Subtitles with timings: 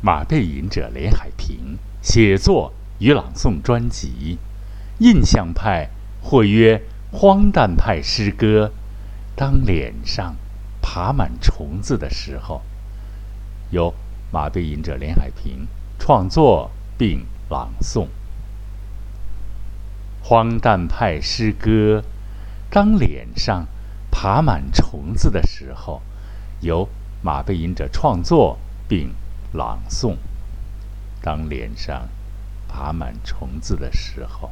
[0.00, 4.38] 马背吟者连海平写作与朗诵专辑，
[4.98, 5.90] 印象派
[6.22, 8.72] 或曰荒诞派诗歌。
[9.34, 10.34] 当脸上
[10.80, 12.62] 爬满虫子的时候，
[13.70, 13.94] 由
[14.32, 15.66] 马背吟者连海平
[15.98, 18.08] 创作并朗诵。
[20.22, 22.02] 荒诞派诗歌，
[22.68, 23.66] 当脸上
[24.10, 26.02] 爬满虫子的时候，
[26.60, 26.88] 由
[27.22, 28.58] 马背吟者创作
[28.88, 29.14] 并
[29.52, 30.16] 朗诵。
[31.20, 32.08] 当脸上
[32.68, 34.50] 爬满虫子的时候，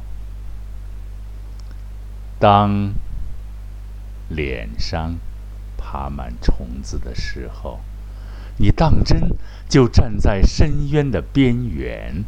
[2.39, 2.93] 当。
[4.29, 5.15] 脸上
[5.77, 7.79] 爬满虫子的时候，
[8.57, 9.29] 你当真
[9.69, 12.25] 就站在深渊的边缘，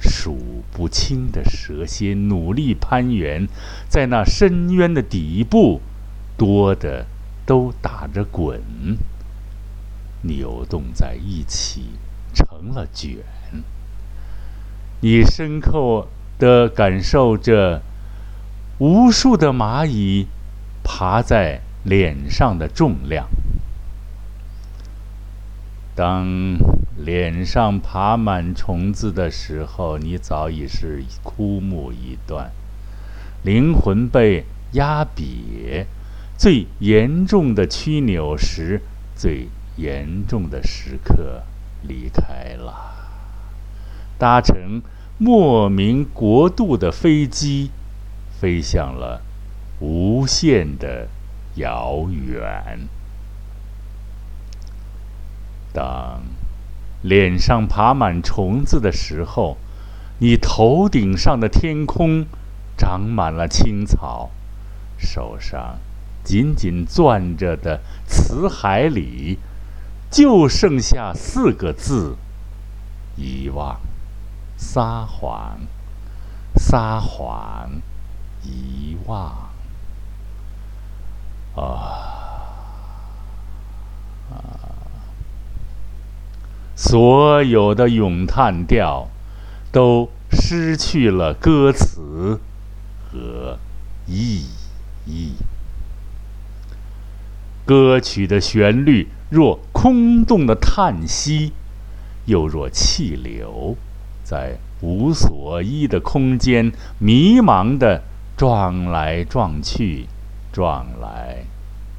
[0.00, 3.46] 数不清的蛇蝎努力攀援，
[3.88, 5.80] 在那深渊的底部，
[6.36, 7.06] 多的
[7.46, 8.60] 都打着滚，
[10.22, 11.90] 扭动在一起
[12.34, 13.18] 成了卷。
[15.00, 17.82] 你深刻的感受着
[18.78, 20.26] 无数的蚂蚁。
[20.82, 23.28] 爬在脸上的重量。
[25.94, 26.56] 当
[26.96, 32.50] 脸上爬满虫子的时候，你早已是枯木一段，
[33.44, 35.84] 灵魂被压瘪，
[36.36, 38.80] 最严重的曲扭时，
[39.14, 39.48] 最
[39.80, 41.42] 严重的时刻
[41.82, 42.94] 离开了，
[44.18, 44.82] 搭乘
[45.16, 47.70] 莫名国度的飞机，
[48.38, 49.22] 飞向了。
[49.82, 51.08] 无限的
[51.54, 52.86] 遥远。
[55.72, 56.20] 当
[57.00, 59.56] 脸上爬满虫子的时候，
[60.18, 62.26] 你头顶上的天空
[62.76, 64.30] 长满了青草，
[64.98, 65.78] 手上
[66.22, 69.38] 紧紧攥着的词海里，
[70.10, 72.16] 就剩下四个字：
[73.16, 73.80] 遗忘、
[74.56, 75.60] 撒谎、
[76.56, 77.70] 撒谎、
[78.42, 79.50] 遗忘。
[81.56, 81.62] 啊
[84.30, 84.78] 啊！
[86.76, 89.08] 所有的咏叹调
[89.72, 92.40] 都失去了歌词
[93.10, 93.58] 和
[94.06, 94.46] 意
[95.06, 95.34] 义。
[97.66, 101.52] 歌曲的旋律若空洞的叹息，
[102.26, 103.76] 又若气流，
[104.22, 108.02] 在无所依的空间迷茫地
[108.36, 110.06] 撞来撞去。
[110.52, 111.44] 撞来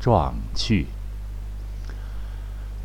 [0.02, 0.88] 撞去，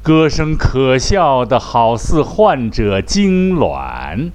[0.00, 4.30] 歌声可笑的，好似患者痉挛。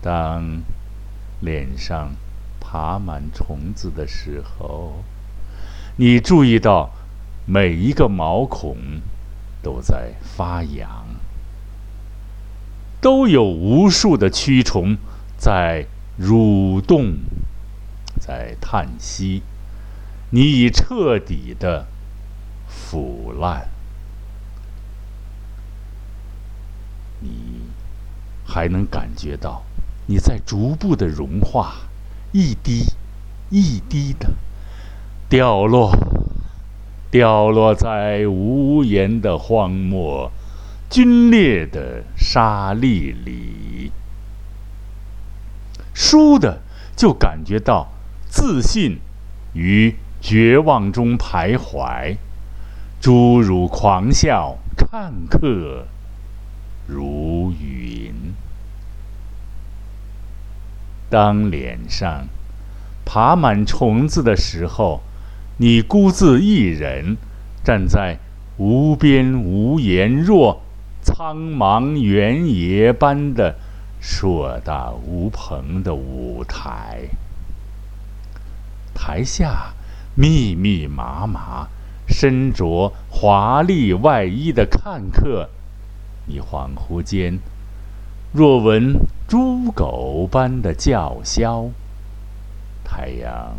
[0.00, 0.62] 当
[1.40, 2.12] 脸上
[2.58, 5.04] 爬满虫子的时候，
[6.02, 6.90] 你注意到
[7.46, 8.76] 每一个毛孔
[9.62, 11.06] 都在发痒，
[13.00, 14.96] 都有无数的蛆虫
[15.38, 15.86] 在。
[16.20, 17.14] 蠕动，
[18.20, 19.42] 在叹息，
[20.28, 21.86] 你已彻底的
[22.68, 23.66] 腐烂。
[27.20, 27.62] 你
[28.44, 29.62] 还能感觉到，
[30.06, 31.76] 你在逐步的融化，
[32.30, 32.84] 一滴
[33.48, 34.30] 一滴的
[35.32, 35.96] 掉落，
[37.10, 40.30] 掉落在无言的荒漠、
[40.90, 43.90] 龟裂的沙砾里。
[45.94, 46.60] 输的
[46.94, 47.88] 就感觉到
[48.28, 48.98] 自信
[49.54, 52.18] 与绝望中徘徊，
[53.00, 55.86] 侏儒狂笑，看客
[56.86, 58.34] 如云。
[61.08, 62.26] 当脸上
[63.06, 65.00] 爬满虫子的时候，
[65.56, 67.16] 你孤自一人
[67.64, 68.18] 站在
[68.56, 70.62] 无边无沿、若
[71.02, 73.56] 苍茫原野般的。
[74.04, 77.02] 硕大无朋的舞台，
[78.92, 79.72] 台下
[80.16, 81.68] 密密麻麻
[82.08, 85.48] 身着华丽外衣的看客，
[86.26, 87.38] 你恍惚间
[88.32, 88.92] 若闻
[89.28, 91.70] 猪狗般的叫嚣。
[92.82, 93.56] 太阳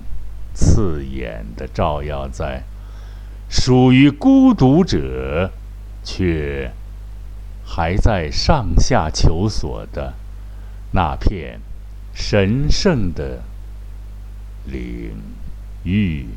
[0.53, 2.63] 刺眼的照耀在
[3.49, 5.51] 属于孤独者，
[6.03, 6.71] 却
[7.65, 10.13] 还在上下求索的。
[10.95, 11.59] 那片
[12.13, 13.41] 神圣的
[14.65, 15.15] 领
[15.83, 16.27] 域。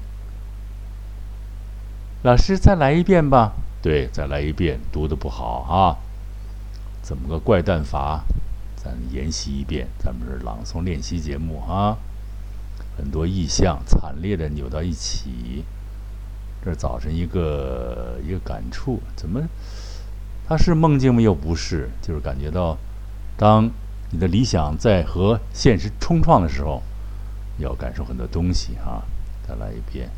[2.23, 3.53] 老师，再来一遍吧。
[3.83, 6.01] 对，再来一遍，读的不好啊。
[7.03, 8.25] 怎么个怪诞法？
[8.75, 9.89] 咱研习一遍。
[9.99, 11.99] 咱们是朗诵练习节目啊，
[12.97, 15.65] 很多意象惨烈的扭到一起，
[16.65, 19.41] 这早晨一个一个感触，怎么
[20.49, 21.21] 他是梦境吗？
[21.21, 22.79] 又不是，就是感觉到，
[23.37, 23.71] 当
[24.11, 26.83] 你的理想在和现实冲撞的时候，
[27.59, 29.03] 要感受很多东西啊。
[29.47, 30.11] 再来一遍，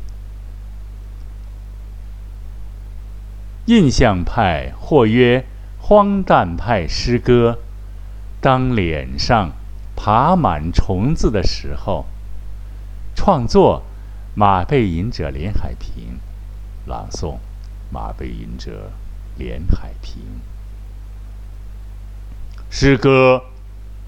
[3.65, 5.45] 印象派或曰
[5.79, 7.59] 荒诞派诗歌，
[8.41, 9.51] 当脸上
[9.95, 12.05] 爬满虫子的时候，
[13.21, 13.83] 创作
[14.33, 16.21] 马背吟者连海平。
[16.85, 17.37] 朗诵，
[17.91, 18.93] 马背吟者
[19.35, 20.23] 连海平。
[22.69, 23.43] 诗歌：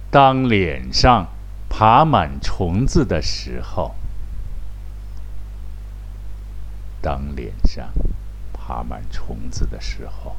[0.10, 1.28] 当脸上
[1.68, 3.96] 爬满虫子的时候，
[7.02, 7.90] 当脸上
[8.54, 10.38] 爬满虫子的时候，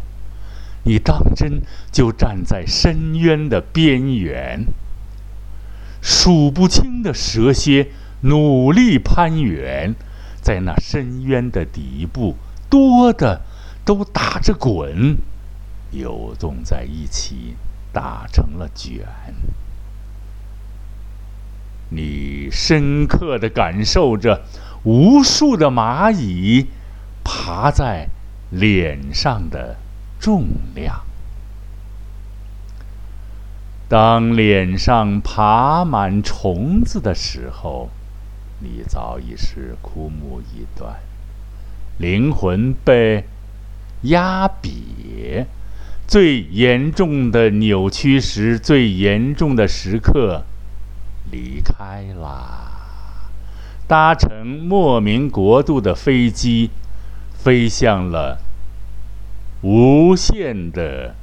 [0.84, 1.60] 你当真
[1.92, 4.64] 就站在深渊的边缘，
[6.00, 7.90] 数不清的蛇蝎
[8.22, 9.94] 努力攀援。
[10.40, 12.36] 在那深渊的底部，
[12.69, 13.42] 多的
[13.84, 15.16] 都打着滚，
[15.92, 17.54] 游动在一起，
[17.92, 19.06] 打成了卷。
[21.90, 24.42] 你深刻的感受着
[24.82, 26.66] 无数的蚂蚁
[27.22, 28.08] 爬在
[28.50, 29.76] 脸上的
[30.19, 31.04] 重量。
[33.88, 37.90] 当脸上爬满虫子的时候。
[38.62, 41.00] 你早已是枯木一段，
[41.98, 43.24] 灵魂被
[44.02, 45.46] 压瘪，
[46.06, 50.44] 最严重的扭曲时，最严重的时刻，
[51.32, 52.70] 离开啦，
[53.88, 56.70] 搭乘莫名国度的飞机，
[57.34, 58.38] 飞向了
[59.62, 61.16] 无限的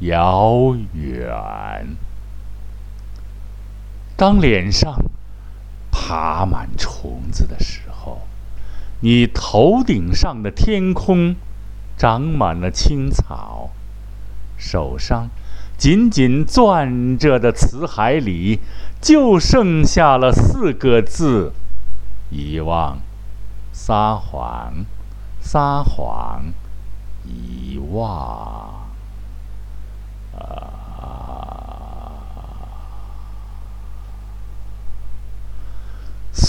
[0.00, 1.96] 遥远。
[4.16, 5.07] 当脸上。
[6.08, 8.22] 爬满虫子的时候，
[9.00, 11.36] 你头顶上的天空
[11.98, 13.68] 长满了青草，
[14.56, 15.28] 手上
[15.76, 18.60] 紧紧攥着的词海里
[19.02, 21.52] 就剩下了四个字：
[22.30, 22.96] 遗忘、
[23.70, 24.86] 撒谎、
[25.42, 26.42] 撒谎、
[27.26, 28.88] 遗忘。
[30.34, 30.67] 啊。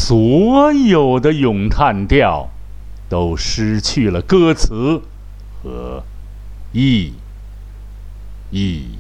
[0.10, 2.50] 所有的咏叹调
[3.08, 5.04] 都失去了歌词
[5.62, 6.04] 和
[6.72, 7.14] 意
[8.50, 8.98] 义。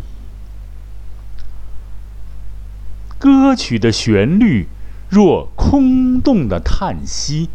[3.17, 4.67] 歌曲的旋律
[5.09, 7.49] 若空洞的叹息，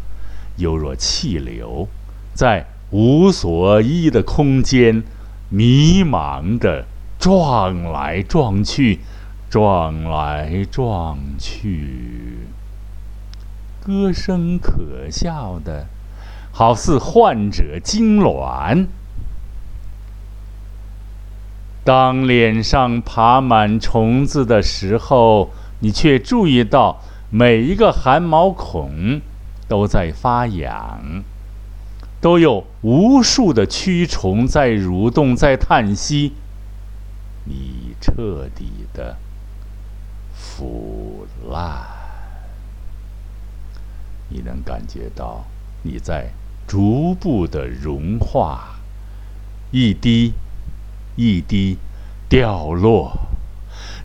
[0.57, 1.87] 犹若气流，
[2.33, 5.01] 在无所依的空间
[5.47, 6.85] 迷茫的
[7.17, 8.99] 撞来撞去，
[9.49, 12.39] 撞来撞去。
[13.85, 15.85] 歌声可笑的，
[16.51, 18.87] 好似患者痉挛。
[21.83, 25.51] 当脸上爬满虫子的时候，
[25.81, 26.99] 你却注意到
[27.29, 29.21] 每一个汗毛孔
[29.67, 31.23] 都在发痒，
[32.19, 36.33] 都有无数的蛆虫在蠕动，在叹息。
[37.43, 39.17] 你彻底的
[40.33, 41.94] 腐烂。
[44.35, 45.45] 你能感觉到
[45.83, 46.29] 你在
[46.67, 48.75] 逐步的融化，
[49.71, 50.33] 一滴
[51.15, 51.77] 一滴
[52.27, 53.17] 掉落，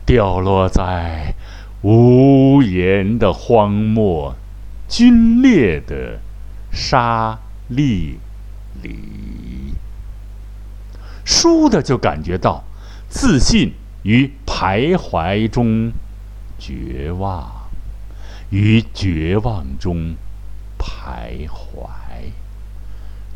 [0.05, 1.35] 掉落在
[1.81, 4.33] 无言的荒漠、
[4.87, 5.11] 龟
[5.41, 6.21] 裂的
[6.71, 7.37] 沙
[7.69, 8.15] 砾
[8.81, 9.73] 里。
[11.25, 12.63] 倏的就感觉到
[13.09, 13.73] 自信
[14.03, 15.91] 与徘徊中
[16.57, 17.60] 绝望。
[18.51, 20.15] 于绝望中
[20.77, 21.87] 徘徊，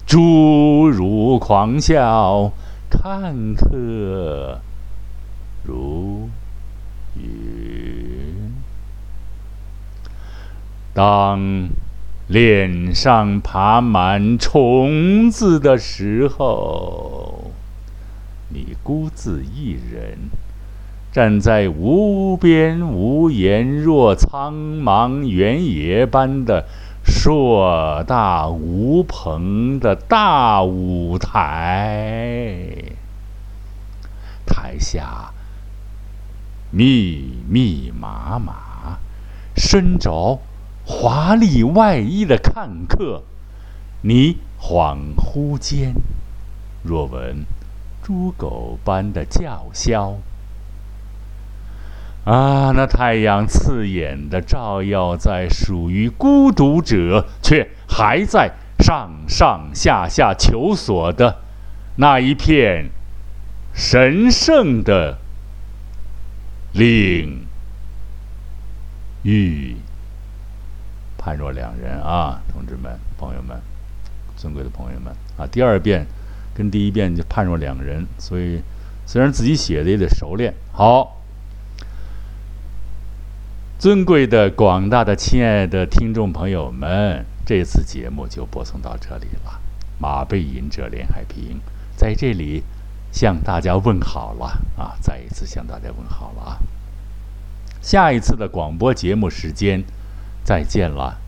[0.05, 2.51] 诸如狂笑，
[2.89, 4.59] 看客
[5.63, 6.29] 如
[7.15, 8.51] 云。
[10.93, 11.69] 当
[12.27, 17.51] 脸上爬满虫子的时候，
[18.49, 20.29] 你孤自一人。
[21.15, 26.65] 站在无边无沿若苍茫原野般的
[27.05, 32.67] 硕大无朋的大舞台，
[34.45, 35.31] 台下
[36.69, 38.97] 密密麻麻
[39.55, 40.41] 身着
[40.85, 43.23] 华丽外衣的看客，
[44.01, 45.93] 你恍惚间
[46.83, 47.45] 若闻
[48.03, 50.17] 猪狗般的叫嚣。
[52.25, 61.37] 啊，那太阳刺眼的照耀在属于孤独者却还在上上下下求索的
[61.97, 62.89] 那一片
[63.73, 65.19] 神圣的
[66.73, 67.45] 领
[69.23, 69.77] 域。
[71.17, 73.59] 判若两人啊，同志们、朋友们、
[74.35, 75.47] 尊贵的朋友们啊！
[75.51, 76.05] 第二遍
[76.53, 78.61] 跟第一遍就判若两人，所以
[79.07, 80.53] 虽然自己写的也得熟练。
[80.71, 81.19] 好，
[83.85, 89.61] 尊贵的、广大的、亲爱的听众朋友们，这次节目就播送到这里了。
[89.99, 91.61] 马背吟者连海平
[91.95, 92.63] 在这里
[93.11, 94.97] 向大家问好了啊！
[94.99, 96.57] 再一次向大家问好了啊！
[97.79, 99.83] 下一次的广播节目时间。
[100.43, 101.21] 再见了，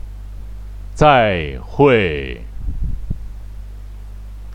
[0.96, 2.42] 再会。